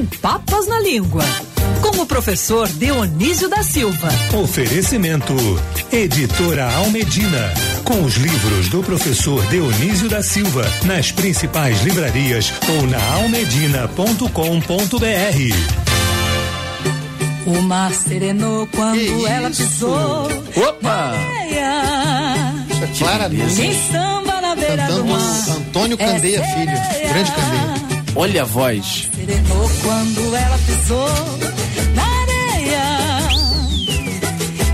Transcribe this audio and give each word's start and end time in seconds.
Sem 0.00 0.06
papas 0.18 0.66
na 0.66 0.80
língua. 0.80 1.22
Com 1.82 2.00
o 2.00 2.06
professor 2.06 2.66
Dionísio 2.66 3.50
da 3.50 3.62
Silva. 3.62 4.08
Oferecimento. 4.42 5.34
Editora 5.92 6.72
Almedina. 6.76 7.52
Com 7.84 8.02
os 8.04 8.14
livros 8.14 8.70
do 8.70 8.82
professor 8.82 9.44
Dionísio 9.48 10.08
da 10.08 10.22
Silva. 10.22 10.64
Nas 10.86 11.12
principais 11.12 11.82
livrarias 11.82 12.50
ou 12.70 12.86
na 12.86 12.98
almedina.com.br. 13.16 14.24
O 17.46 17.60
mar 17.60 17.92
serenou 17.92 18.66
quando 18.68 19.26
ela 19.26 19.50
pisou. 19.50 20.30
Opa! 20.56 21.12
Isso 22.70 22.84
é 22.84 22.86
Clara 22.98 23.28
Nunes. 23.28 23.54
Quem 23.54 23.74
samba 23.92 24.40
na 24.40 24.56
beira 24.56 24.86
do 24.86 25.04
mar. 25.04 25.50
Antônio 25.50 25.98
Candeia 25.98 26.38
É 26.40 26.54
Filho. 26.54 27.12
Grande 27.12 27.32
Candeia. 27.32 27.89
Olha 28.14 28.42
a 28.42 28.44
voz. 28.44 29.08
Serenou 29.14 29.70
quando 29.82 30.36
ela 30.36 30.58
pisou 30.58 31.08
na 31.94 32.04
areia. 32.22 32.82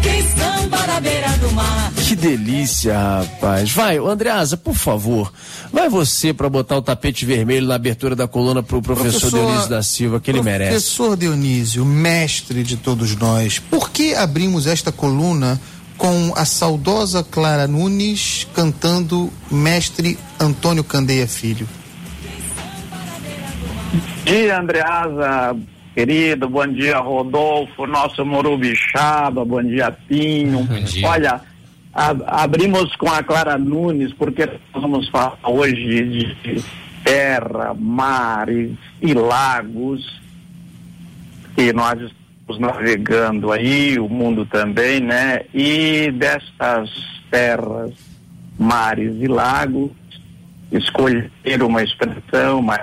Quem 0.02 0.22
samba 0.36 0.86
na 0.86 1.00
beira 1.00 1.28
do 1.38 1.52
mar. 1.52 1.92
Que 2.06 2.16
delícia, 2.16 2.98
rapaz. 2.98 3.70
Vai, 3.72 3.98
Andreasa, 3.98 4.56
por 4.56 4.74
favor. 4.74 5.32
Vai 5.72 5.88
você 5.88 6.32
pra 6.32 6.48
botar 6.48 6.76
o 6.76 6.82
tapete 6.82 7.26
vermelho 7.26 7.66
na 7.66 7.74
abertura 7.74 8.16
da 8.16 8.26
coluna 8.26 8.62
pro 8.62 8.80
professor, 8.80 9.30
Dionísio 9.30 9.68
da 9.68 9.82
Silva, 9.82 10.20
que 10.20 10.30
ele 10.30 10.42
merece. 10.42 10.70
Professor 10.70 11.16
Dionísio, 11.16 11.84
mestre 11.84 12.62
de 12.62 12.76
todos 12.76 13.14
nós, 13.16 13.58
por 13.58 13.90
que 13.90 14.14
abrimos 14.14 14.66
esta 14.66 14.90
coluna 14.90 15.60
com 15.98 16.32
a 16.36 16.44
saudosa 16.44 17.22
Clara 17.22 17.66
Nunes 17.66 18.46
cantando 18.54 19.32
Mestre 19.50 20.18
Antônio 20.38 20.84
Candeia 20.84 21.26
Filho? 21.26 21.68
Dia, 24.24 24.58
Andreasa, 24.60 25.56
querido. 25.94 26.48
Bom 26.48 26.66
dia, 26.66 26.98
Rodolfo, 26.98 27.86
nosso 27.86 28.24
Morubixaba. 28.24 29.44
Bom 29.44 29.62
dia, 29.62 29.90
Pinho. 29.90 30.64
Bom 30.64 30.80
dia. 30.80 31.08
Olha, 31.08 31.40
a- 31.94 32.42
abrimos 32.42 32.94
com 32.96 33.10
a 33.10 33.22
Clara 33.22 33.56
Nunes, 33.58 34.12
porque 34.14 34.46
nós 34.46 34.82
vamos 34.82 35.08
falar 35.08 35.38
hoje 35.44 36.34
de 36.42 36.64
terra, 37.04 37.74
mares 37.78 38.72
e 39.00 39.14
lagos. 39.14 40.20
E 41.56 41.72
nós 41.72 41.98
estamos 42.00 42.60
navegando 42.60 43.50
aí, 43.50 43.98
o 43.98 44.08
mundo 44.08 44.44
também, 44.44 45.00
né? 45.00 45.40
E 45.54 46.10
destas 46.12 46.90
terras, 47.30 47.92
mares 48.58 49.14
e 49.18 49.26
lagos, 49.26 49.90
escolher 50.70 51.30
uma 51.62 51.82
expressão, 51.82 52.58
uma 52.60 52.76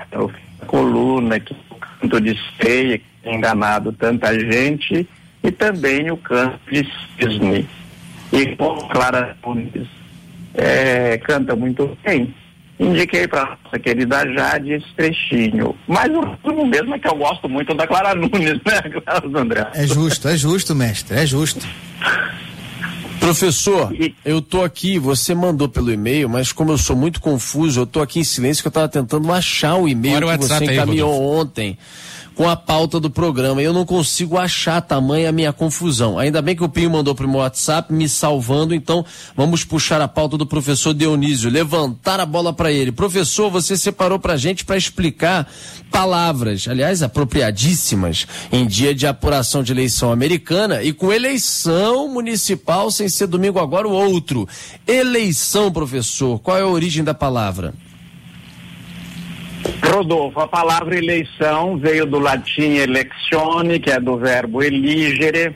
coluna 0.63 1.40
que 1.40 1.53
o 1.69 1.75
canto 1.75 2.22
de 2.22 2.38
ceia, 2.62 2.97
que 2.97 3.06
tem 3.24 3.35
enganado 3.35 3.91
tanta 3.91 4.34
gente, 4.40 5.07
e 5.44 5.51
também 5.51 6.09
o 6.12 6.18
canto 6.18 6.59
de 6.72 6.88
cisne. 7.18 7.68
E 8.31 8.56
Clara 8.91 9.38
Nunes 9.46 9.88
eh, 10.56 11.19
canta 11.24 11.56
muito 11.56 11.97
bem, 12.03 12.34
indiquei 12.79 13.28
para 13.28 13.57
nossa 13.63 13.79
querida 13.79 14.28
Jade 14.34 14.74
esse 14.74 14.94
trechinho. 14.96 15.75
Mas 15.88 16.09
o 16.12 16.66
mesmo 16.66 16.95
é 16.95 17.00
que 17.00 17.07
eu 17.07 17.16
gosto 17.16 17.47
muito 17.47 17.74
da 17.74 17.85
Clara 17.85 18.16
Nunes, 18.16 18.59
né, 18.66 19.01
Carlos 19.06 19.35
André? 19.35 19.68
É 19.74 19.85
justo, 19.85 20.28
é 20.28 20.38
justo, 20.38 20.75
mestre, 20.75 21.18
é 21.18 21.25
justo. 21.25 21.66
Professor, 23.23 23.94
eu 24.25 24.41
tô 24.41 24.63
aqui, 24.63 25.00
você 25.00 25.34
mandou 25.34 25.69
pelo 25.69 25.91
e-mail, 25.91 26.28
mas 26.28 26.51
como 26.51 26.72
eu 26.72 26.78
sou 26.78 26.95
muito 26.95 27.22
confuso, 27.22 27.81
eu 27.81 27.85
tô 27.85 28.01
aqui 28.01 28.19
em 28.19 28.23
silêncio 28.23 28.61
que 28.61 28.67
eu 28.67 28.72
tava 28.72 28.89
tentando 28.89 29.31
achar 29.31 29.75
o 29.75 29.88
e-mail 29.88 30.17
Olha 30.17 30.28
o 30.28 30.29
que 30.31 30.45
você 30.45 30.53
WhatsApp 30.53 30.69
aí, 30.69 30.75
encaminhou 30.75 31.22
ontem 31.22 31.78
com 32.35 32.49
a 32.49 32.55
pauta 32.55 32.99
do 32.99 33.09
programa. 33.09 33.61
Eu 33.61 33.73
não 33.73 33.85
consigo 33.85 34.38
achar 34.38 34.81
tamanha 34.81 35.29
a 35.29 35.31
minha 35.31 35.53
confusão. 35.53 36.17
Ainda 36.17 36.41
bem 36.41 36.55
que 36.55 36.63
o 36.63 36.69
Pinho 36.69 36.89
mandou 36.89 37.13
pro 37.13 37.27
meu 37.27 37.39
WhatsApp 37.39 37.94
me 37.94 38.07
salvando, 38.09 38.73
então 38.73 39.05
vamos 39.35 39.63
puxar 39.63 40.01
a 40.01 40.07
pauta 40.07 40.38
do 40.38 40.45
professor 40.45 40.94
Dionísio, 40.94 41.49
levantar 41.49 42.19
a 42.19 42.25
bola 42.25 42.53
para 42.53 42.71
ele. 42.71 42.91
Professor, 42.91 43.49
você 43.49 43.77
separou 43.77 44.19
pra 44.19 44.38
gente 44.38 44.66
para 44.66 44.77
explicar 44.77 45.47
palavras, 45.91 46.67
aliás, 46.67 47.03
apropriadíssimas 47.03 48.27
em 48.51 48.65
dia 48.65 48.95
de 48.95 49.05
apuração 49.05 49.61
de 49.61 49.71
eleição 49.71 50.11
americana 50.11 50.81
e 50.81 50.91
com 50.91 51.13
eleição 51.13 52.07
municipal 52.07 52.89
sem 52.89 53.07
ser 53.07 53.27
domingo 53.27 53.59
agora 53.59 53.88
o 53.88 53.91
outro. 53.91 54.47
Eleição, 54.88 55.71
professor, 55.71 56.39
qual 56.39 56.57
é 56.57 56.61
a 56.61 56.67
origem 56.67 57.03
da 57.03 57.13
palavra? 57.13 57.73
Rodolfo, 59.85 60.40
a 60.40 60.47
palavra 60.47 60.97
eleição 60.97 61.78
veio 61.78 62.06
do 62.06 62.19
latim 62.19 62.75
electione, 62.75 63.79
que 63.79 63.91
é 63.91 64.00
do 64.00 64.18
verbo 64.18 64.62
eligere, 64.62 65.56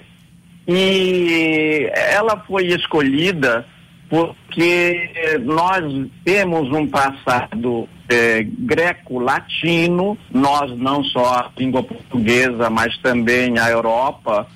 e 0.67 1.89
ela 1.93 2.43
foi 2.45 2.67
escolhida 2.67 3.65
porque 4.09 5.39
nós 5.43 5.83
temos 6.23 6.71
um 6.71 6.87
passado 6.87 7.87
eh, 8.09 8.43
greco-latino, 8.43 10.17
nós 10.31 10.77
não 10.77 11.03
só 11.03 11.25
a 11.25 11.51
língua 11.57 11.83
portuguesa, 11.83 12.69
mas 12.69 12.97
também 12.99 13.59
a 13.59 13.69
Europa, 13.69 14.47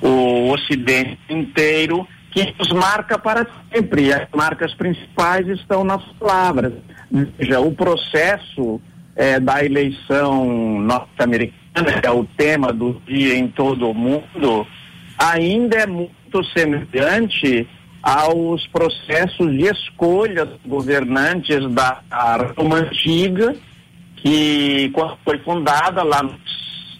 o 0.00 0.50
Ocidente 0.52 1.18
inteiro, 1.28 2.06
que 2.30 2.54
nos 2.58 2.70
marca 2.72 3.18
para 3.18 3.46
sempre. 3.72 4.12
As 4.12 4.28
marcas 4.34 4.74
principais 4.74 5.48
estão 5.48 5.82
nas 5.82 6.02
palavras. 6.18 6.72
Veja, 7.38 7.60
o 7.60 7.72
processo 7.72 8.80
eh, 9.14 9.38
da 9.38 9.64
eleição 9.64 10.80
norte-americana, 10.80 12.00
que 12.00 12.06
é 12.06 12.10
o 12.10 12.24
tema 12.36 12.72
do 12.72 13.00
dia 13.06 13.36
em 13.36 13.46
todo 13.46 13.88
o 13.88 13.94
mundo, 13.94 14.66
ainda 15.16 15.76
é 15.76 15.86
muito 15.86 16.44
semelhante 16.52 17.68
aos 18.02 18.66
processos 18.66 19.50
de 19.56 19.64
escolha 19.66 20.44
dos 20.44 20.60
governantes 20.66 21.70
da 21.70 22.02
Roma 22.56 22.78
Antiga, 22.78 23.54
que 24.16 24.92
foi 25.24 25.38
fundada 25.38 26.02
lá 26.02 26.20
no, 26.20 26.34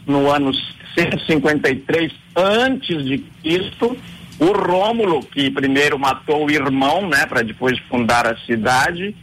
no 0.06 0.31
ano 0.31 0.53
153 0.97 2.12
antes 2.37 3.05
de 3.05 3.19
Cristo, 3.43 3.97
o 4.39 4.47
Rômulo, 4.47 5.25
que 5.25 5.50
primeiro 5.50 5.99
matou 5.99 6.47
o 6.47 6.50
irmão, 6.50 7.09
né, 7.09 7.27
para 7.27 7.43
depois 7.43 7.79
fundar 7.81 8.27
a 8.27 8.37
cidade, 8.39 9.15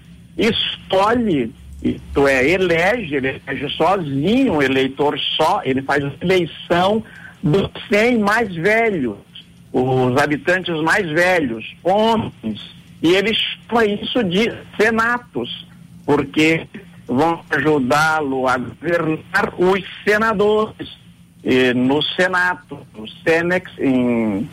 escolhe, 0.42 1.54
isto 1.82 2.28
é, 2.28 2.50
elege, 2.50 3.16
ele 3.16 3.42
elege 3.48 3.70
sozinho, 3.76 4.54
um 4.54 4.62
eleitor 4.62 5.18
só, 5.38 5.62
ele 5.64 5.82
faz 5.82 6.04
eleição 6.22 7.04
dos 7.42 7.70
100 7.90 8.20
mais 8.20 8.54
velhos, 8.54 9.18
os 9.72 10.18
habitantes 10.18 10.76
mais 10.82 11.08
velhos, 11.10 11.76
homens, 11.84 12.60
e 13.02 13.16
ele 13.16 13.34
chama 13.34 13.86
isso 13.86 14.24
de 14.24 14.52
senatos, 14.80 15.66
porque 16.06 16.68
vão 17.08 17.42
ajudá-lo 17.50 18.48
a 18.48 18.58
governar 18.58 19.54
os 19.58 19.84
senadores 20.04 21.02
no 21.76 22.02
Senato, 22.04 22.78
o 22.96 23.08
Senex, 23.24 23.72
em 23.80 24.48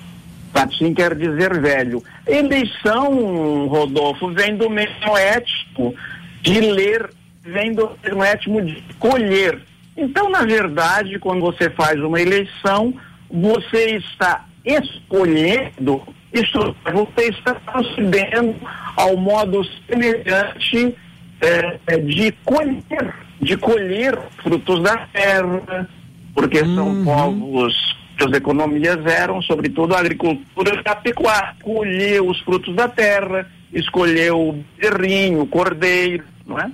latim 0.54 0.94
quer 0.94 1.14
dizer 1.14 1.60
velho. 1.60 2.02
Eleição, 2.26 3.66
Rodolfo, 3.66 4.28
vem 4.32 4.56
do 4.56 4.68
meio 4.68 4.88
ético 5.16 5.94
de 6.42 6.60
ler 6.60 7.10
vem 7.48 7.72
do 7.72 7.90
mesmo 8.02 8.22
étimo 8.22 8.62
de 8.62 8.82
colher. 8.98 9.58
Então, 9.96 10.28
na 10.28 10.44
verdade, 10.44 11.18
quando 11.18 11.40
você 11.40 11.70
faz 11.70 11.98
uma 12.00 12.20
eleição, 12.20 12.94
você 13.30 13.96
está 13.96 14.44
escolhendo, 14.64 16.02
isso 16.32 16.74
você 16.92 17.28
está 17.30 17.54
procedendo 17.54 18.54
ao 18.96 19.16
modo 19.16 19.64
semelhante 19.88 20.94
é, 21.40 21.96
de 21.98 22.32
colher, 22.44 23.14
de 23.40 23.56
colher 23.56 24.18
frutos 24.42 24.82
da 24.82 24.96
terra, 25.12 25.88
porque 26.34 26.58
são 26.58 26.88
Uhum. 26.88 27.04
povos 27.04 27.97
suas 28.18 28.32
economias 28.36 29.04
eram, 29.06 29.40
sobretudo, 29.42 29.94
a 29.94 30.00
agricultura 30.00 30.82
e 30.84 30.88
a 30.88 30.94
pecuária. 30.94 31.54
Colher 31.62 32.22
os 32.22 32.40
frutos 32.40 32.74
da 32.74 32.88
terra, 32.88 33.46
escolher 33.72 34.32
o 34.32 34.58
berrinho, 34.76 35.42
o 35.42 35.46
cordeiro, 35.46 36.24
não 36.46 36.58
é? 36.58 36.70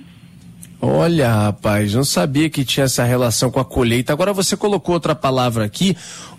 Olha, 0.81 1.31
rapaz, 1.31 1.93
não 1.93 2.03
sabia 2.03 2.49
que 2.49 2.65
tinha 2.65 2.85
essa 2.85 3.03
relação 3.03 3.49
com 3.49 3.59
a 3.59 3.65
colheita. 3.65 4.13
Agora 4.13 4.33
você 4.33 4.57
colocou 4.57 4.93
outra 4.93 5.15
palavra 5.15 5.65
aqui, 5.65 5.95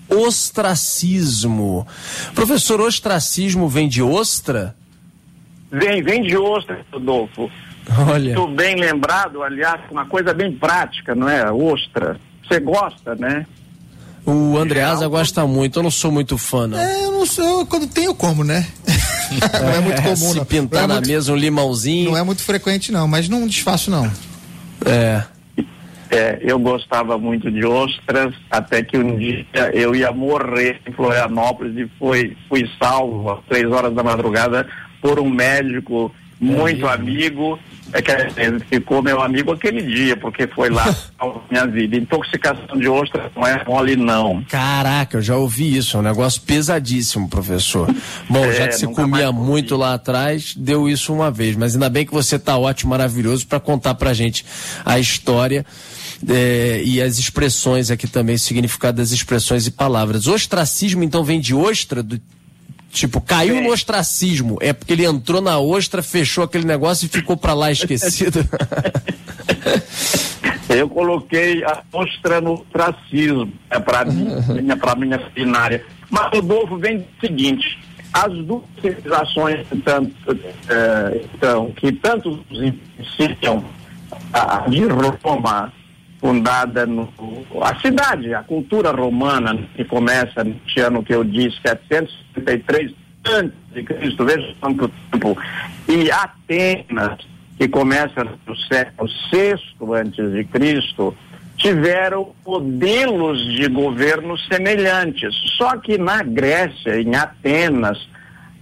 ostracismo. 0.09 1.87
Professor, 2.35 2.81
ostracismo 2.81 3.69
vem 3.69 3.89
de 3.89 4.03
ostra? 4.03 4.77
Vem, 5.71 6.03
vem 6.03 6.23
de 6.23 6.37
ostra, 6.37 6.81
Rodolfo. 6.93 7.51
Olha. 8.09 8.39
Muito 8.39 8.55
bem 8.55 8.77
lembrado, 8.77 9.43
aliás, 9.43 9.81
uma 9.91 10.07
coisa 10.07 10.33
bem 10.35 10.53
prática, 10.53 11.15
não 11.15 11.29
é? 11.29 11.51
Ostra. 11.51 12.19
Você 12.47 12.61
gosta, 12.61 13.15
né? 13.15 13.47
O 14.27 14.59
Andreasa 14.59 15.07
gosta 15.07 15.47
muito, 15.47 15.79
eu 15.79 15.85
não 15.85 15.91
sou 15.91 16.11
muito 16.11 16.37
fã, 16.37 16.67
não. 16.67 16.79
É, 16.79 17.05
eu 17.05 17.13
não 17.13 17.25
sou, 17.25 17.65
quando 17.67 17.87
tem 17.87 18.07
eu 18.07 18.15
como, 18.15 18.43
né? 18.43 18.67
não 19.63 19.69
é 19.71 19.81
muito 19.81 20.03
comum, 20.03 20.17
Se 20.17 20.37
não. 20.37 20.45
pintar 20.45 20.81
não 20.81 20.85
é 20.85 20.89
na 20.89 20.95
muito, 20.95 21.09
mesa 21.09 21.33
um 21.33 21.37
limãozinho. 21.37 22.11
Não 22.11 22.19
é 22.19 22.23
muito 22.25 22.43
frequente, 22.43 22.91
não, 22.91 23.07
mas 23.07 23.29
não 23.29 23.47
desfaço, 23.47 23.89
não. 23.89 24.11
É. 24.85 25.23
É, 26.11 26.39
eu 26.41 26.59
gostava 26.59 27.19
muito 27.19 27.51
de 27.51 27.65
ostras, 27.65 28.35
até 28.51 28.83
que 28.83 28.97
um 28.97 29.17
dia 29.17 29.45
eu 29.73 29.95
ia 29.95 30.13
morrer 30.13 30.81
em 30.87 30.93
Florianópolis 30.93 31.77
e 31.77 31.91
foi, 31.99 32.37
fui 32.49 32.69
salvo 32.81 33.31
às 33.31 33.45
três 33.45 33.71
horas 33.71 33.95
da 33.95 34.03
madrugada 34.03 34.67
por 35.01 35.21
um 35.21 35.29
médico 35.29 36.13
muito 36.41 36.87
amigo, 36.87 37.59
é 37.93 38.03
que 38.03 38.11
ele 38.41 38.61
ficou 38.61 39.03
meu 39.03 39.23
amigo 39.23 39.53
aquele 39.53 39.83
dia, 39.83 40.17
porque 40.17 40.47
foi 40.49 40.69
lá 40.71 40.85
minha 41.51 41.67
vida. 41.67 41.97
Intoxicação 41.97 42.77
de 42.79 42.89
ostras 42.89 43.31
não 43.35 43.47
é 43.47 43.65
mole, 43.65 43.97
não. 43.97 44.43
Caraca, 44.49 45.19
eu 45.19 45.23
já 45.23 45.37
ouvi 45.37 45.77
isso, 45.77 45.97
é 45.97 46.01
um 46.01 46.03
negócio 46.03 46.43
pesadíssimo, 46.43 47.29
professor. 47.29 47.95
Bom, 48.29 48.45
É, 48.45 48.53
já 48.53 48.69
que 48.69 48.77
você 48.77 48.87
comia 48.87 49.33
muito 49.33 49.77
lá 49.77 49.95
atrás, 49.95 50.55
deu 50.55 50.89
isso 50.89 51.13
uma 51.13 51.31
vez, 51.31 51.57
mas 51.57 51.75
ainda 51.75 51.89
bem 51.89 52.05
que 52.05 52.13
você 52.13 52.39
tá 52.39 52.57
ótimo, 52.59 52.91
maravilhoso 52.91 53.47
para 53.47 53.61
contar 53.61 53.95
pra 53.95 54.13
gente 54.13 54.45
a 54.85 54.99
história 54.99 55.65
é, 56.29 56.83
e 56.85 57.01
as 57.01 57.19
expressões 57.19 57.91
aqui 57.91 58.07
também, 58.07 58.37
o 58.37 58.39
significado 58.39 58.99
das 58.99 59.11
expressões 59.11 59.67
e 59.67 59.71
palavras. 59.71 60.27
Ostracismo, 60.27 61.03
então, 61.03 61.25
vem 61.25 61.41
de 61.41 61.55
ostra, 61.55 62.03
do, 62.03 62.21
tipo, 62.97 63.21
caiu 63.21 63.57
É. 63.59 63.61
no 63.61 63.71
ostracismo, 63.73 64.57
é 64.61 64.73
porque 64.73 64.93
ele 64.95 65.05
entrou 65.05 65.41
na 65.43 65.59
ostra, 65.59 66.03
fechou 66.03 66.43
aquele 66.45 66.65
negócio 66.65 67.05
e 67.07 67.09
ficou 67.09 67.37
pra 67.37 67.53
lá 67.53 67.71
esquecido. 67.71 68.41
Eu 70.69 70.89
coloquei 70.89 71.63
a 71.65 71.83
ostra 71.93 72.41
no 72.41 72.55
ostracismo, 72.55 73.53
é 73.71 73.79
para 73.79 74.05
minha, 74.05 74.77
para 74.77 74.97
minha 74.97 75.19
binária. 75.35 75.85
Mas 76.11 76.31
Rodolfo 76.33 76.77
vem 76.77 76.99
do 76.99 77.07
seguinte: 77.21 77.79
as 78.13 78.33
duas 78.45 78.63
civilizações 78.81 79.67
tanto, 79.85 80.13
eh, 80.69 81.21
então, 81.35 81.71
que 81.73 81.93
tanto 81.93 82.45
influenciam 82.51 83.65
a 84.33 84.67
de 84.69 84.83
Roma, 85.23 85.73
fundada 86.27 86.85
no. 86.87 87.09
a 87.63 87.77
cidade, 87.77 88.35
a 88.35 88.43
cultura 88.43 88.91
romana, 88.91 89.57
que 89.77 89.85
começa 89.85 90.43
no 90.43 90.57
ano 90.85 91.05
que 91.05 91.15
eu 91.15 91.23
disse, 91.23 91.57
753 91.63 92.93
antes 93.29 93.57
de 93.73 93.85
Cristo, 93.85 94.25
veja 94.25 94.55
quanto 94.61 94.91
tempo, 95.13 95.39
e 95.89 96.11
Atenas, 96.11 97.19
que 97.57 97.69
começa 97.69 98.25
no 98.45 98.57
século 98.57 99.09
VI 99.33 99.55
antes 100.01 100.33
de 100.33 100.45
Cristo, 100.45 101.17
tiveram 101.57 102.35
modelos 102.45 103.41
de 103.55 103.69
governo 103.69 104.37
semelhantes. 104.37 105.33
Só 105.57 105.77
que 105.77 105.97
na 105.97 106.25
Grécia, 106.25 107.01
em 107.01 107.15
Atenas, 107.15 108.09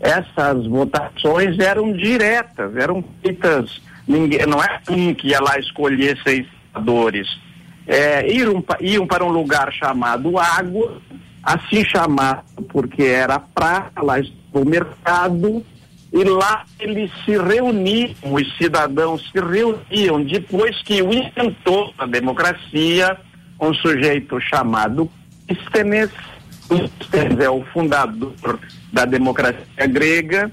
essas 0.00 0.66
votações 0.66 1.58
eram 1.58 1.92
diretas, 1.94 2.76
eram 2.76 3.02
feitas, 3.22 3.80
ninguém, 4.06 4.46
não 4.46 4.62
é 4.62 4.80
um 4.90 5.14
que 5.14 5.28
ia 5.28 5.40
lá 5.40 5.58
escolher 5.58 6.18
seis 6.22 6.46
senadores. 6.74 7.44
É, 7.86 8.32
iam, 8.32 8.64
iam 8.80 9.06
para 9.06 9.24
um 9.24 9.30
lugar 9.30 9.72
chamado 9.72 10.38
Água, 10.38 11.00
assim 11.42 11.84
chamado 11.84 12.44
porque 12.68 13.02
era 13.02 13.38
prata, 13.38 14.02
lá 14.02 14.16
o 14.52 14.64
mercado, 14.64 15.64
e 16.12 16.22
lá 16.22 16.64
eles 16.78 17.10
se 17.24 17.36
reuniam, 17.36 18.14
os 18.22 18.56
cidadãos 18.56 19.30
se 19.30 19.40
reuniam 19.40 20.22
depois 20.22 20.80
que 20.82 21.02
o 21.02 21.12
inventor 21.12 21.92
da 21.96 22.06
democracia, 22.06 23.18
um 23.60 23.74
sujeito 23.74 24.40
chamado 24.40 25.10
Clístenes, 25.46 26.10
Clístenes 26.68 27.40
é 27.40 27.50
o 27.50 27.64
fundador 27.72 28.58
da 28.92 29.04
democracia 29.04 29.86
grega, 29.88 30.50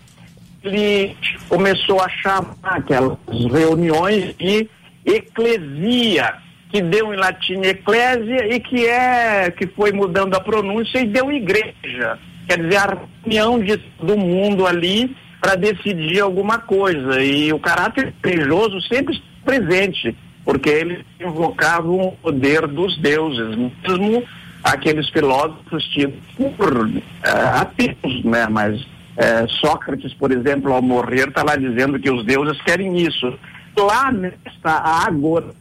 ele 0.64 1.16
começou 1.48 2.02
a 2.02 2.10
chamar 2.10 2.56
aquelas 2.64 3.18
reuniões 3.52 4.36
de 4.38 4.68
eclesia, 5.06 6.36
que 6.72 6.82
deu 6.82 7.14
em 7.14 7.18
latim 7.18 7.62
eclésia 7.62 8.54
e 8.54 8.60
que 8.60 8.88
é 8.88 9.52
que 9.52 9.68
foi 9.68 9.92
mudando 9.92 10.36
a 10.36 10.40
pronúncia 10.40 11.00
e 11.00 11.06
deu 11.06 11.32
igreja. 11.32 12.18
Quer 12.48 12.64
dizer, 12.64 12.78
a 12.78 12.98
reunião 13.24 13.60
de 13.60 13.78
todo 13.78 14.18
mundo 14.18 14.66
ali 14.66 15.16
para 15.42 15.56
decidir 15.56 16.22
alguma 16.22 16.60
coisa. 16.60 17.22
E 17.22 17.52
o 17.52 17.60
caráter 17.60 18.14
religioso 18.24 18.80
sempre 18.82 19.16
está 19.16 19.26
presente, 19.44 20.16
porque 20.46 20.70
eles 20.70 21.04
invocavam 21.20 22.08
o 22.08 22.12
poder 22.14 22.68
dos 22.68 22.98
deuses, 23.00 23.58
mesmo 23.58 24.24
aqueles 24.64 25.10
filósofos 25.10 25.84
tidos 25.86 26.20
por 26.38 26.78
uh, 26.78 27.02
ateus, 27.56 28.24
né? 28.24 28.48
Mas 28.50 28.80
uh, 28.82 29.50
Sócrates, 29.60 30.14
por 30.14 30.32
exemplo, 30.32 30.72
ao 30.72 30.82
morrer, 30.82 31.30
está 31.30 31.44
lá 31.44 31.56
dizendo 31.56 32.00
que 32.00 32.10
os 32.10 32.24
deuses 32.24 32.62
querem 32.62 32.96
isso. 32.98 33.34
Lá 33.76 34.12
nesta 34.12 34.72
água, 35.08 35.54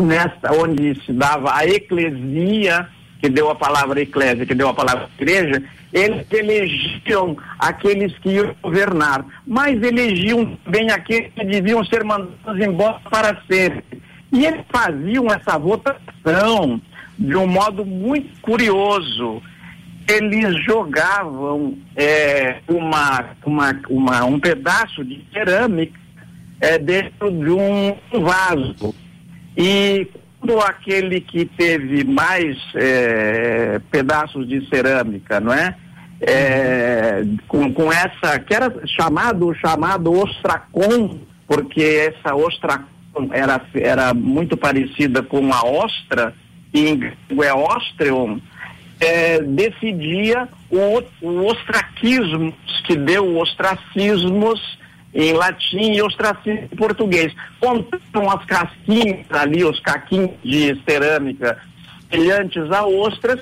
nesta 0.00 0.52
onde 0.52 1.00
se 1.04 1.12
dava 1.12 1.54
a 1.54 1.66
eclesia, 1.66 2.88
que 3.20 3.28
deu 3.28 3.50
a 3.50 3.54
palavra 3.54 4.00
eclésia, 4.00 4.46
que 4.46 4.54
deu 4.54 4.68
a 4.68 4.74
palavra 4.74 5.08
igreja, 5.18 5.62
eles 5.92 6.26
elegiam 6.30 7.36
aqueles 7.58 8.16
que 8.18 8.30
iam 8.30 8.54
governar, 8.62 9.24
mas 9.46 9.82
elegiam 9.82 10.56
também 10.64 10.90
aqueles 10.90 11.32
que 11.34 11.44
deviam 11.44 11.84
ser 11.84 12.04
mandados 12.04 12.60
embora 12.60 13.00
para 13.10 13.36
sempre. 13.48 14.00
E 14.32 14.46
eles 14.46 14.64
faziam 14.70 15.26
essa 15.26 15.58
votação 15.58 16.80
de 17.18 17.36
um 17.36 17.46
modo 17.46 17.84
muito 17.84 18.40
curioso. 18.40 19.42
Eles 20.08 20.64
jogavam 20.64 21.76
é, 21.96 22.58
uma, 22.68 23.26
uma, 23.44 23.80
uma, 23.88 24.24
um 24.24 24.40
pedaço 24.40 25.04
de 25.04 25.24
cerâmica 25.32 25.98
é, 26.60 26.78
dentro 26.78 27.30
de 27.30 27.50
um 27.50 27.96
vaso. 28.22 28.94
E 29.56 30.08
quando 30.40 30.60
aquele 30.60 31.20
que 31.20 31.44
teve 31.44 32.04
mais 32.04 32.56
é, 32.74 33.80
pedaços 33.90 34.48
de 34.48 34.66
cerâmica, 34.68 35.38
não 35.38 35.52
é? 35.52 35.74
é 36.20 37.22
com, 37.46 37.72
com 37.72 37.92
essa, 37.92 38.38
que 38.38 38.54
era 38.54 38.72
chamado, 38.86 39.54
chamado 39.54 40.12
ostracon, 40.12 41.18
porque 41.46 41.82
essa 41.82 42.34
ostracon 42.34 43.28
era, 43.32 43.60
era 43.74 44.14
muito 44.14 44.56
parecida 44.56 45.22
com 45.22 45.52
a 45.52 45.62
ostra, 45.62 46.34
em 46.72 47.12
é 47.42 47.52
ostreon, 47.52 48.38
é, 49.00 49.40
decidia 49.42 50.48
o, 50.70 51.02
o 51.22 51.46
ostraquismo, 51.46 52.54
que 52.84 52.96
deu 52.96 53.36
ostracismos 53.38 54.79
em 55.14 55.32
latim 55.32 55.92
e 55.92 56.02
ostracismo 56.02 56.68
em 56.72 56.76
português. 56.76 57.32
Contam 57.58 58.30
as 58.30 58.44
casquinhas 58.44 59.26
ali, 59.30 59.64
os 59.64 59.80
caquinhos 59.80 60.30
de 60.42 60.80
cerâmica 60.88 61.58
semelhantes 62.10 62.70
a 62.70 62.84
ostras, 62.84 63.40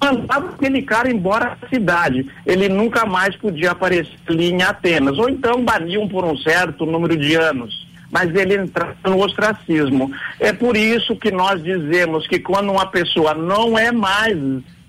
mandavam 0.00 0.50
aquele 0.50 0.82
cara 0.82 1.10
embora 1.10 1.56
da 1.60 1.68
cidade. 1.68 2.26
Ele 2.44 2.68
nunca 2.68 3.04
mais 3.04 3.36
podia 3.36 3.72
aparecer 3.72 4.18
ali 4.26 4.50
em 4.50 4.62
Atenas. 4.62 5.18
Ou 5.18 5.28
então 5.28 5.64
baniam 5.64 6.08
por 6.08 6.24
um 6.24 6.36
certo 6.38 6.86
número 6.86 7.16
de 7.16 7.34
anos. 7.34 7.86
Mas 8.10 8.34
ele 8.34 8.56
entrava 8.56 8.96
no 9.04 9.22
ostracismo. 9.22 10.10
É 10.40 10.52
por 10.52 10.76
isso 10.76 11.16
que 11.16 11.30
nós 11.30 11.62
dizemos 11.62 12.26
que 12.26 12.38
quando 12.38 12.70
uma 12.70 12.86
pessoa 12.86 13.34
não 13.34 13.78
é 13.78 13.92
mais 13.92 14.36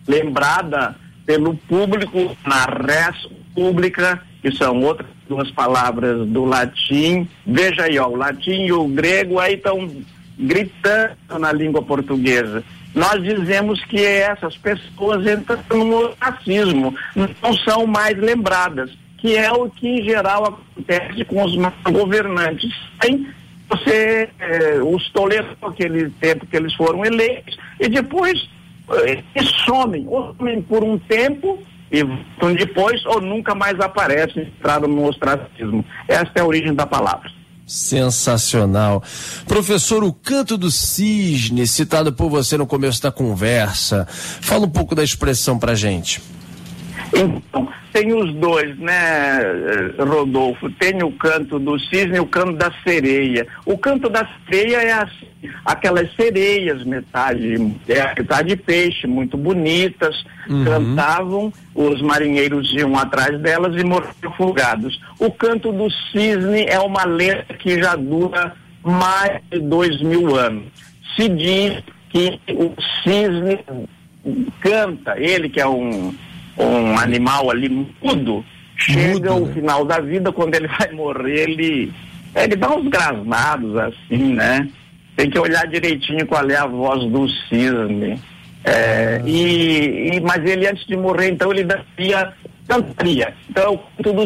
lembrada 0.07 0.95
pelo 1.25 1.55
público 1.55 2.37
na 2.45 2.65
res 2.65 3.27
pública, 3.57 4.21
que 4.39 4.51
são 4.51 4.79
outras 4.83 5.09
duas 5.27 5.49
palavras 5.49 6.27
do 6.27 6.45
latim. 6.45 7.27
Veja 7.43 7.85
aí, 7.85 7.97
ó, 7.97 8.07
o 8.07 8.15
latim 8.15 8.65
e 8.67 8.71
o 8.71 8.87
grego 8.87 9.39
aí 9.39 9.55
estão 9.55 9.89
gritando 10.37 11.17
na 11.39 11.51
língua 11.51 11.81
portuguesa. 11.81 12.63
Nós 12.93 13.21
dizemos 13.23 13.83
que 13.85 13.99
essas 13.99 14.55
pessoas 14.57 15.25
entram 15.25 15.59
no 15.71 16.13
racismo, 16.19 16.95
não 17.15 17.53
são 17.57 17.87
mais 17.87 18.15
lembradas, 18.15 18.91
que 19.17 19.35
é 19.35 19.51
o 19.51 19.67
que 19.69 19.87
em 19.87 20.03
geral 20.03 20.45
acontece 20.45 21.25
com 21.25 21.43
os 21.43 21.55
governantes. 21.91 22.71
Aí 22.99 23.27
você 23.67 24.29
eh, 24.39 24.79
os 24.83 25.09
tolerou 25.09 25.57
aquele 25.63 26.11
tempo 26.11 26.45
que 26.45 26.55
eles 26.55 26.73
foram 26.75 27.03
eleitos 27.03 27.57
e 27.79 27.89
depois 27.89 28.47
eh, 29.03 29.23
somem, 29.65 30.07
somem 30.37 30.61
por 30.61 30.83
um 30.83 30.97
tempo 30.97 31.59
e 31.91 32.03
voltam 32.03 32.53
depois 32.53 33.05
ou 33.05 33.21
nunca 33.21 33.55
mais 33.55 33.79
aparecem, 33.79 34.43
entraram 34.43 34.87
no 34.87 35.07
ostracismo. 35.07 35.83
Essa 36.07 36.31
é 36.35 36.41
a 36.41 36.45
origem 36.45 36.73
da 36.73 36.85
palavra. 36.85 37.29
Sensacional. 37.65 39.03
Professor, 39.45 40.01
o 40.03 40.13
canto 40.13 40.57
do 40.57 40.71
cisne, 40.71 41.67
citado 41.67 42.13
por 42.13 42.29
você 42.29 42.57
no 42.57 42.65
começo 42.65 43.01
da 43.01 43.11
conversa. 43.11 44.07
Fala 44.09 44.65
um 44.65 44.69
pouco 44.69 44.95
da 44.95 45.03
expressão 45.03 45.59
pra 45.59 45.75
gente. 45.75 46.21
Então, 47.13 47.67
tem 47.97 48.13
os 48.13 48.31
dois, 48.35 48.77
né, 48.77 49.39
Rodolfo? 49.97 50.69
Tem 50.71 51.01
o 51.01 51.11
canto 51.13 51.57
do 51.57 51.79
cisne 51.79 52.17
e 52.17 52.19
o 52.19 52.27
canto 52.27 52.53
da 52.53 52.71
sereia. 52.83 53.47
O 53.65 53.75
canto 53.75 54.07
da 54.07 54.27
sereia 54.47 54.83
é 54.83 54.91
assim, 54.91 55.27
aquelas 55.65 56.13
sereias, 56.15 56.83
metade, 56.83 57.55
é, 57.87 58.13
metade 58.15 58.55
peixe, 58.55 59.07
muito 59.07 59.35
bonitas, 59.35 60.23
uhum. 60.47 60.63
cantavam, 60.63 61.53
os 61.73 61.99
marinheiros 62.03 62.71
iam 62.73 62.95
atrás 62.95 63.39
delas 63.39 63.73
e 63.81 63.83
morriam 63.83 64.13
afogados. 64.25 65.01
O 65.17 65.31
canto 65.31 65.71
do 65.71 65.89
cisne 66.11 66.65
é 66.67 66.79
uma 66.79 67.03
lenda 67.03 67.45
que 67.57 67.81
já 67.81 67.95
dura 67.95 68.53
mais 68.83 69.41
de 69.49 69.59
dois 69.59 69.99
mil 70.03 70.35
anos. 70.35 70.65
Se 71.15 71.27
diz 71.29 71.81
que 72.09 72.39
o 72.49 72.75
cisne 73.03 73.59
canta, 74.61 75.19
ele 75.19 75.49
que 75.49 75.59
é 75.59 75.67
um 75.67 76.13
um 76.57 76.97
animal 76.97 77.51
ali 77.51 77.69
mudo, 77.69 78.43
chega 78.77 79.33
o 79.33 79.47
né? 79.47 79.53
final 79.53 79.85
da 79.85 79.99
vida, 79.99 80.31
quando 80.31 80.55
ele 80.55 80.67
vai 80.67 80.91
morrer, 80.91 81.49
ele, 81.49 81.93
ele 82.35 82.55
dá 82.55 82.75
uns 82.75 82.87
grasnados 82.87 83.75
assim, 83.77 84.33
né? 84.33 84.67
Tem 85.15 85.29
que 85.29 85.39
olhar 85.39 85.67
direitinho 85.67 86.25
qual 86.27 86.47
é 86.49 86.55
a 86.55 86.65
voz 86.65 87.03
do 87.11 87.27
cisne. 87.27 88.19
É, 88.63 89.21
ah. 89.21 89.27
e, 89.27 90.11
e, 90.13 90.19
mas 90.19 90.43
ele 90.45 90.67
antes 90.67 90.85
de 90.85 90.97
morrer, 90.97 91.31
então 91.31 91.51
ele 91.51 91.63
daria 91.63 92.33
cantaria. 92.67 93.33
Então, 93.49 93.79
tudo 94.03 94.25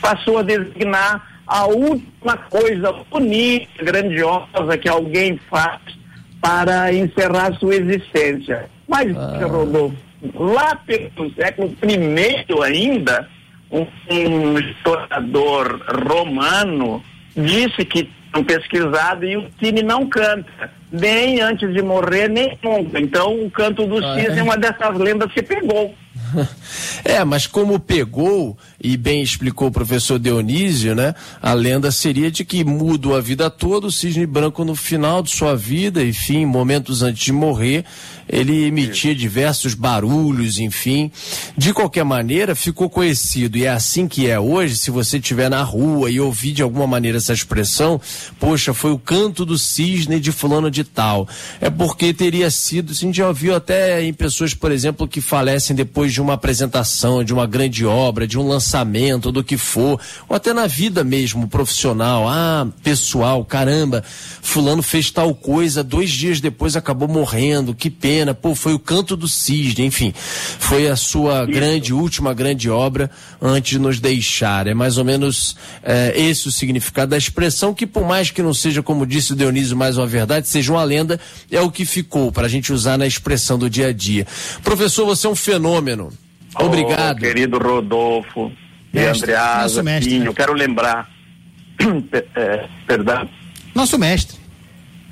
passou 0.00 0.38
a 0.38 0.42
designar 0.42 1.42
a 1.46 1.66
última 1.66 2.36
coisa 2.50 2.92
bonita, 3.10 3.84
grandiosa 3.84 4.78
que 4.80 4.88
alguém 4.88 5.38
faz 5.50 5.80
para 6.40 6.92
encerrar 6.92 7.54
sua 7.58 7.76
existência. 7.76 8.68
Mas, 8.88 9.14
ah. 9.16 9.46
Rodolfo, 9.46 9.96
lá 10.34 10.76
pelo 10.76 11.32
século 11.34 11.74
I 11.82 12.62
ainda, 12.64 13.28
um, 13.70 13.86
um 14.10 14.58
historiador 14.58 15.80
romano 16.08 17.02
disse 17.36 17.84
que 17.84 18.10
um 18.34 18.44
pesquisado 18.44 19.24
e 19.24 19.36
o 19.36 19.48
Cine 19.58 19.82
não 19.82 20.06
canta, 20.06 20.70
nem 20.92 21.40
antes 21.40 21.72
de 21.72 21.82
morrer, 21.82 22.28
nem 22.28 22.58
nunca. 22.62 23.00
Então 23.00 23.44
o 23.44 23.50
canto 23.50 23.86
do 23.86 24.04
ah, 24.04 24.14
cisne 24.14 24.36
é? 24.36 24.40
é 24.40 24.42
uma 24.42 24.56
dessas 24.56 24.98
lendas 24.98 25.32
que 25.32 25.42
pegou. 25.42 25.94
É, 27.04 27.24
mas 27.24 27.46
como 27.46 27.78
pegou, 27.78 28.58
e 28.80 28.96
bem 28.96 29.22
explicou 29.22 29.68
o 29.68 29.72
professor 29.72 30.18
Dionísio, 30.18 30.94
né? 30.94 31.14
A 31.42 31.52
lenda 31.52 31.90
seria 31.90 32.30
de 32.30 32.44
que 32.44 32.62
mudo 32.62 33.14
a 33.14 33.20
vida 33.20 33.50
toda, 33.50 33.88
o 33.88 33.92
cisne 33.92 34.24
branco 34.24 34.64
no 34.64 34.76
final 34.76 35.22
de 35.22 35.30
sua 35.30 35.56
vida, 35.56 36.04
enfim, 36.04 36.46
momentos 36.46 37.02
antes 37.02 37.24
de 37.24 37.32
morrer, 37.32 37.84
ele 38.28 38.66
emitia 38.66 39.14
diversos 39.14 39.74
barulhos, 39.74 40.58
enfim. 40.60 41.10
De 41.56 41.72
qualquer 41.72 42.04
maneira, 42.04 42.54
ficou 42.54 42.88
conhecido, 42.88 43.58
e 43.58 43.64
é 43.64 43.70
assim 43.70 44.06
que 44.06 44.28
é 44.28 44.38
hoje, 44.38 44.76
se 44.76 44.90
você 44.90 45.18
estiver 45.18 45.50
na 45.50 45.62
rua 45.62 46.10
e 46.10 46.20
ouvir 46.20 46.52
de 46.52 46.62
alguma 46.62 46.86
maneira 46.86 47.18
essa 47.18 47.32
expressão, 47.32 48.00
poxa, 48.38 48.72
foi 48.72 48.92
o 48.92 48.98
canto 48.98 49.44
do 49.44 49.58
cisne 49.58 50.20
de 50.20 50.30
fulano 50.30 50.70
de 50.70 50.84
tal. 50.84 51.26
É 51.60 51.68
porque 51.68 52.14
teria 52.14 52.50
sido, 52.50 52.92
a 52.92 52.94
gente 52.94 53.16
já 53.16 53.26
ouviu 53.26 53.56
até 53.56 54.04
em 54.04 54.12
pessoas, 54.12 54.54
por 54.54 54.70
exemplo, 54.70 55.08
que 55.08 55.20
falecem 55.20 55.74
depois 55.74 56.12
de 56.12 56.20
uma 56.20 56.34
apresentação, 56.34 57.24
de 57.24 57.32
uma 57.32 57.46
grande 57.46 57.84
obra, 57.84 58.26
de 58.26 58.38
um 58.38 58.46
lançamento, 58.46 58.67
do 59.32 59.42
que 59.42 59.56
for, 59.56 60.00
ou 60.28 60.36
até 60.36 60.52
na 60.52 60.66
vida 60.66 61.02
mesmo, 61.02 61.48
profissional, 61.48 62.28
ah, 62.28 62.66
pessoal, 62.82 63.44
caramba, 63.44 64.04
fulano 64.42 64.82
fez 64.82 65.10
tal 65.10 65.34
coisa, 65.34 65.82
dois 65.82 66.10
dias 66.10 66.40
depois 66.40 66.76
acabou 66.76 67.08
morrendo, 67.08 67.74
que 67.74 67.88
pena 67.88 68.18
Pena, 68.18 68.34
pô, 68.34 68.54
foi 68.54 68.74
o 68.74 68.78
Canto 68.78 69.16
do 69.16 69.28
Cisne, 69.28 69.84
enfim, 69.84 70.12
foi 70.14 70.88
a 70.88 70.96
sua 70.96 71.44
Isso. 71.44 71.52
grande, 71.52 71.94
última 71.94 72.34
grande 72.34 72.68
obra 72.68 73.10
antes 73.40 73.70
de 73.70 73.78
nos 73.78 74.00
deixar. 74.00 74.66
É 74.66 74.74
mais 74.74 74.98
ou 74.98 75.04
menos 75.04 75.56
é, 75.82 76.20
esse 76.20 76.48
o 76.48 76.50
significado 76.50 77.10
da 77.10 77.16
expressão, 77.16 77.72
que 77.72 77.86
por 77.86 78.04
mais 78.04 78.30
que 78.30 78.42
não 78.42 78.52
seja, 78.52 78.82
como 78.82 79.06
disse 79.06 79.34
o 79.34 79.36
Dionísio, 79.36 79.76
mais 79.76 79.96
uma 79.96 80.06
verdade, 80.06 80.48
seja 80.48 80.72
uma 80.72 80.82
lenda, 80.82 81.20
é 81.50 81.60
o 81.60 81.70
que 81.70 81.84
ficou 81.84 82.32
para 82.32 82.46
a 82.46 82.48
gente 82.48 82.72
usar 82.72 82.98
na 82.98 83.06
expressão 83.06 83.56
do 83.56 83.70
dia 83.70 83.88
a 83.88 83.92
dia. 83.92 84.26
Professor, 84.64 85.06
você 85.06 85.26
é 85.26 85.30
um 85.30 85.36
fenômeno. 85.36 86.10
Obrigado. 86.60 87.18
Querido 87.18 87.58
Rodolfo 87.58 88.52
e 88.92 89.00
Andreasa, 89.00 89.82
eu 90.24 90.34
quero 90.34 90.52
lembrar, 90.54 91.08
é, 92.34 92.66
perdão. 92.86 93.28
Nosso 93.74 93.98
mestre. 93.98 94.38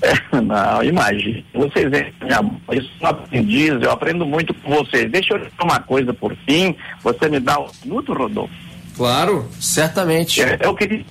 É, 0.03 0.41
não, 0.41 0.83
imagine. 0.83 1.45
Vocês 1.55 1.91
eu 1.93 2.83
sou 2.83 2.91
um 3.03 3.07
aprendiz, 3.07 3.71
eu 3.81 3.91
aprendo 3.91 4.27
muito 4.27 4.53
com 4.55 4.71
vocês. 4.71 5.11
Deixa 5.11 5.35
eu 5.35 5.39
dizer 5.39 5.53
uma 5.63 5.81
coisa 5.81 6.13
por 6.13 6.37
fim. 6.47 6.75
Você 7.03 7.29
me 7.29 7.41
dá 7.41 7.59
um 7.59 7.69
minuto, 7.85 8.13
Rodolfo? 8.13 8.66
Claro, 8.97 9.47
certamente. 9.61 10.41
Eu, 10.41 10.49
eu, 10.61 10.75
queria, 10.75 11.05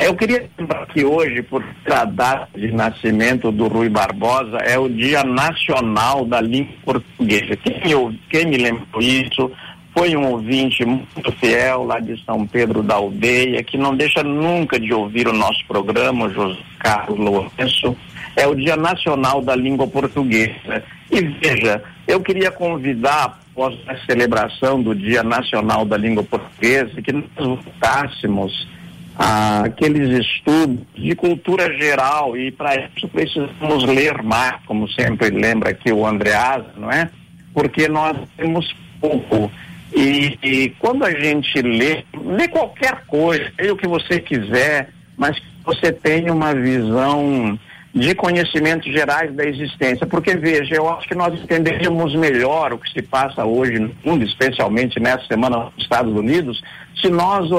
eu 0.00 0.14
queria 0.16 0.50
lembrar 0.58 0.86
que 0.86 1.04
hoje, 1.04 1.42
por 1.42 1.64
data 1.86 2.48
de 2.54 2.72
nascimento 2.72 3.52
do 3.52 3.68
Rui 3.68 3.88
Barbosa, 3.88 4.56
é 4.58 4.78
o 4.78 4.88
Dia 4.88 5.22
Nacional 5.22 6.26
da 6.26 6.40
Língua 6.40 6.74
Portuguesa. 6.84 7.56
Quem, 7.56 7.90
eu, 7.90 8.12
quem 8.28 8.46
me 8.46 8.56
lembrou 8.56 9.00
isso 9.00 9.50
foi 9.94 10.16
um 10.16 10.26
ouvinte 10.26 10.84
muito 10.84 11.32
fiel 11.32 11.84
lá 11.84 12.00
de 12.00 12.22
São 12.24 12.46
Pedro 12.46 12.82
da 12.82 12.96
Aldeia, 12.96 13.62
que 13.62 13.78
não 13.78 13.96
deixa 13.96 14.22
nunca 14.22 14.78
de 14.78 14.92
ouvir 14.92 15.28
o 15.28 15.32
nosso 15.32 15.64
programa, 15.66 16.28
José 16.30 16.58
Carlos 16.78 17.18
Lourenço 17.18 17.96
é 18.36 18.46
o 18.46 18.54
Dia 18.54 18.76
Nacional 18.76 19.42
da 19.42 19.54
Língua 19.54 19.86
Portuguesa. 19.86 20.82
E 21.10 21.20
veja, 21.20 21.82
eu 22.06 22.20
queria 22.20 22.50
convidar, 22.50 23.40
após 23.60 23.78
a 23.86 23.96
celebração 24.06 24.82
do 24.82 24.94
Dia 24.94 25.22
Nacional 25.22 25.84
da 25.84 25.96
Língua 25.96 26.24
Portuguesa, 26.24 27.02
que 27.02 27.12
nós 27.12 27.24
voltássemos 27.36 28.66
aqueles 29.14 30.18
estudos 30.18 30.78
de 30.94 31.14
cultura 31.14 31.70
geral 31.76 32.34
e 32.38 32.50
para 32.50 32.88
isso 32.88 33.06
precisamos 33.08 33.84
ler 33.84 34.22
mais, 34.22 34.56
como 34.64 34.88
sempre 34.88 35.28
lembra 35.28 35.70
aqui 35.70 35.92
o 35.92 36.06
Andreasa, 36.06 36.72
não 36.74 36.90
é? 36.90 37.10
Porque 37.52 37.86
nós 37.86 38.16
temos 38.34 38.74
pouco. 38.98 39.52
E, 39.94 40.38
e 40.42 40.70
quando 40.78 41.04
a 41.04 41.10
gente 41.10 41.60
lê, 41.60 42.02
lê 42.14 42.48
qualquer 42.48 43.04
coisa, 43.06 43.52
lê 43.58 43.70
o 43.70 43.76
que 43.76 43.86
você 43.86 44.20
quiser, 44.20 44.88
mas 45.18 45.36
você 45.62 45.92
tenha 45.92 46.32
uma 46.32 46.54
visão 46.54 47.58
de 47.92 48.14
conhecimentos 48.14 48.92
gerais 48.92 49.34
da 49.34 49.44
existência, 49.44 50.06
porque 50.06 50.36
veja, 50.36 50.76
eu 50.76 50.88
acho 50.88 51.08
que 51.08 51.14
nós 51.14 51.34
entenderíamos 51.34 52.14
melhor 52.14 52.72
o 52.72 52.78
que 52.78 52.90
se 52.92 53.02
passa 53.02 53.44
hoje 53.44 53.78
no 53.80 53.92
mundo, 54.04 54.24
especialmente 54.24 55.00
nessa 55.00 55.26
semana 55.26 55.56
nos 55.56 55.72
Estados 55.78 56.14
Unidos, 56.14 56.62
se 57.00 57.08
nós 57.08 57.50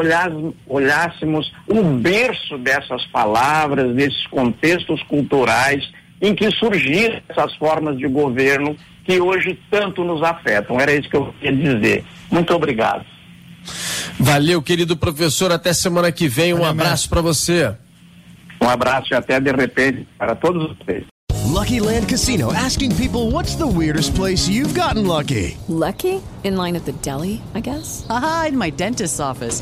olhássemos 0.67 1.51
o 1.67 1.83
berço 1.83 2.57
dessas 2.57 3.05
palavras, 3.07 3.93
desses 3.93 4.25
contextos 4.27 5.03
culturais 5.03 5.89
em 6.21 6.33
que 6.33 6.49
surgiram 6.51 7.19
essas 7.27 7.53
formas 7.55 7.97
de 7.97 8.07
governo 8.07 8.75
que 9.03 9.19
hoje 9.19 9.59
tanto 9.69 10.03
nos 10.03 10.21
afetam. 10.23 10.79
Era 10.79 10.93
isso 10.93 11.09
que 11.09 11.17
eu 11.17 11.33
queria 11.41 11.75
dizer. 11.75 12.05
Muito 12.29 12.53
obrigado. 12.53 13.03
Valeu, 14.19 14.61
querido 14.61 14.95
professor. 14.95 15.51
Até 15.51 15.73
semana 15.73 16.11
que 16.11 16.27
vem. 16.27 16.53
Um 16.53 16.63
abraço 16.63 17.09
para 17.09 17.21
você. 17.21 17.73
Um 18.61 18.69
abraço 18.69 19.13
e 19.13 19.15
até 19.15 19.39
de 19.39 19.51
repente 19.51 20.07
para 20.17 20.35
todos 20.35 20.77
vocês. 20.77 21.05
Lucky 21.51 21.79
Land 21.79 22.07
Casino 22.07 22.51
asking 22.53 22.95
people 22.95 23.31
what's 23.31 23.55
the 23.55 23.67
weirdest 23.67 24.15
place 24.15 24.47
you've 24.47 24.73
gotten 24.73 25.05
lucky? 25.05 25.57
Lucky? 25.67 26.21
In 26.43 26.55
line 26.55 26.75
at 26.75 26.85
the 26.85 26.93
deli, 27.01 27.41
I 27.53 27.59
guess? 27.59 28.05
Aha, 28.09 28.47
in 28.49 28.57
my 28.57 28.69
dentist's 28.71 29.19
office. 29.19 29.61